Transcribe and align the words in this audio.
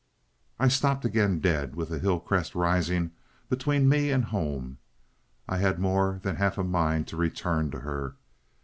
I 0.57 0.67
stopped 0.67 1.05
again 1.05 1.39
dead, 1.41 1.75
with 1.75 1.89
the 1.89 1.99
hill 1.99 2.19
crest 2.19 2.55
rising 2.55 3.11
between 3.49 3.87
me 3.87 4.09
and 4.09 4.25
home. 4.25 4.79
I 5.47 5.57
had 5.59 5.77
more 5.77 6.19
than 6.23 6.37
half 6.37 6.57
a 6.57 6.63
mind 6.63 7.07
to 7.09 7.17
return 7.17 7.69
to 7.69 7.81
her. 7.81 8.15